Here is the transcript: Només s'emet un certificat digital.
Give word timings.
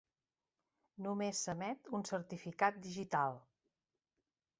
Només 1.07 1.41
s'emet 1.47 1.91
un 1.97 2.05
certificat 2.11 2.81
digital. 2.87 3.37